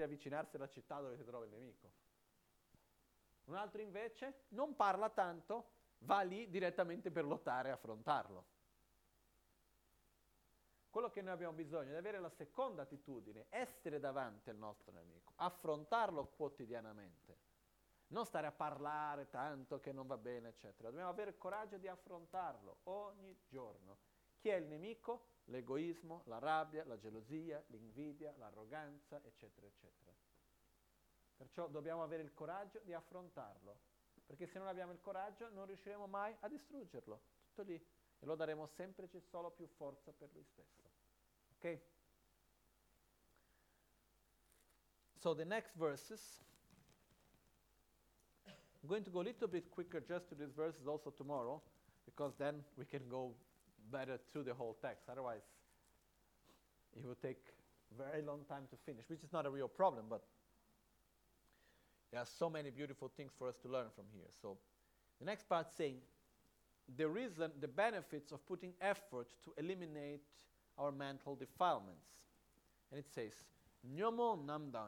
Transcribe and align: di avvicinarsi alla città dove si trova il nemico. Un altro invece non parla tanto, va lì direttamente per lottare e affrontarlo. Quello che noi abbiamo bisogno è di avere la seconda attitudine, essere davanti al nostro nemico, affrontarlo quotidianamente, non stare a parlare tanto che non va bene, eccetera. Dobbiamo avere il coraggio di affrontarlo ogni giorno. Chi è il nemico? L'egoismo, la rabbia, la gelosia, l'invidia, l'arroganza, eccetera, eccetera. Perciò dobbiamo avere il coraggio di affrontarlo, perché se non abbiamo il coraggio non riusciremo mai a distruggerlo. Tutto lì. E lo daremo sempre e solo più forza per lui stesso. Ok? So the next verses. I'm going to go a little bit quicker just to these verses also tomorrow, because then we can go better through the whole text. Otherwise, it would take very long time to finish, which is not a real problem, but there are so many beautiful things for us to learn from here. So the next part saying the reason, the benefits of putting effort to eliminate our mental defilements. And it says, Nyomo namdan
di 0.00 0.02
avvicinarsi 0.02 0.56
alla 0.56 0.68
città 0.68 1.00
dove 1.00 1.16
si 1.16 1.24
trova 1.24 1.44
il 1.44 1.50
nemico. 1.50 1.90
Un 3.44 3.56
altro 3.56 3.80
invece 3.80 4.44
non 4.48 4.74
parla 4.74 5.10
tanto, 5.10 5.72
va 5.98 6.22
lì 6.22 6.48
direttamente 6.48 7.10
per 7.10 7.24
lottare 7.24 7.68
e 7.68 7.72
affrontarlo. 7.72 8.44
Quello 10.88 11.10
che 11.10 11.22
noi 11.22 11.32
abbiamo 11.32 11.52
bisogno 11.52 11.88
è 11.88 11.92
di 11.92 11.98
avere 11.98 12.18
la 12.18 12.30
seconda 12.30 12.82
attitudine, 12.82 13.46
essere 13.50 14.00
davanti 14.00 14.50
al 14.50 14.56
nostro 14.56 14.92
nemico, 14.92 15.32
affrontarlo 15.36 16.26
quotidianamente, 16.26 17.38
non 18.08 18.24
stare 18.24 18.48
a 18.48 18.52
parlare 18.52 19.28
tanto 19.28 19.78
che 19.78 19.92
non 19.92 20.06
va 20.06 20.16
bene, 20.16 20.48
eccetera. 20.48 20.88
Dobbiamo 20.88 21.10
avere 21.10 21.30
il 21.30 21.38
coraggio 21.38 21.76
di 21.76 21.86
affrontarlo 21.86 22.78
ogni 22.84 23.38
giorno. 23.46 23.89
Chi 24.40 24.48
è 24.48 24.56
il 24.56 24.66
nemico? 24.66 25.28
L'egoismo, 25.44 26.22
la 26.26 26.38
rabbia, 26.38 26.84
la 26.86 26.96
gelosia, 26.96 27.62
l'invidia, 27.68 28.34
l'arroganza, 28.38 29.20
eccetera, 29.22 29.66
eccetera. 29.66 30.12
Perciò 31.36 31.68
dobbiamo 31.68 32.02
avere 32.02 32.22
il 32.22 32.32
coraggio 32.32 32.80
di 32.80 32.94
affrontarlo, 32.94 33.78
perché 34.24 34.46
se 34.46 34.58
non 34.58 34.68
abbiamo 34.68 34.92
il 34.92 35.00
coraggio 35.00 35.50
non 35.50 35.66
riusciremo 35.66 36.06
mai 36.06 36.34
a 36.40 36.48
distruggerlo. 36.48 37.20
Tutto 37.48 37.62
lì. 37.62 37.74
E 37.74 38.26
lo 38.26 38.34
daremo 38.34 38.66
sempre 38.66 39.10
e 39.10 39.20
solo 39.20 39.50
più 39.50 39.66
forza 39.66 40.12
per 40.12 40.30
lui 40.32 40.44
stesso. 40.44 40.88
Ok? 41.56 41.80
So 45.16 45.34
the 45.34 45.44
next 45.44 45.76
verses. 45.76 46.42
I'm 48.46 48.88
going 48.88 49.04
to 49.04 49.10
go 49.10 49.20
a 49.20 49.24
little 49.24 49.48
bit 49.48 49.68
quicker 49.68 50.02
just 50.02 50.28
to 50.28 50.34
these 50.34 50.54
verses 50.54 50.86
also 50.86 51.10
tomorrow, 51.10 51.60
because 52.04 52.34
then 52.36 52.64
we 52.76 52.86
can 52.86 53.06
go 53.08 53.34
better 53.90 54.18
through 54.32 54.44
the 54.44 54.54
whole 54.54 54.76
text. 54.80 55.08
Otherwise, 55.10 55.42
it 56.96 57.06
would 57.06 57.20
take 57.20 57.38
very 57.96 58.22
long 58.22 58.40
time 58.48 58.64
to 58.70 58.76
finish, 58.86 59.04
which 59.08 59.22
is 59.22 59.32
not 59.32 59.46
a 59.46 59.50
real 59.50 59.68
problem, 59.68 60.04
but 60.08 60.22
there 62.12 62.20
are 62.20 62.26
so 62.26 62.50
many 62.50 62.70
beautiful 62.70 63.10
things 63.16 63.32
for 63.38 63.48
us 63.48 63.56
to 63.62 63.68
learn 63.68 63.86
from 63.94 64.04
here. 64.12 64.26
So 64.42 64.58
the 65.18 65.26
next 65.26 65.48
part 65.48 65.66
saying 65.76 65.96
the 66.96 67.08
reason, 67.08 67.52
the 67.60 67.68
benefits 67.68 68.32
of 68.32 68.44
putting 68.46 68.72
effort 68.80 69.28
to 69.44 69.52
eliminate 69.58 70.26
our 70.78 70.90
mental 70.90 71.36
defilements. 71.36 72.08
And 72.90 72.98
it 72.98 73.06
says, 73.14 73.32
Nyomo 73.96 74.44
namdan 74.44 74.74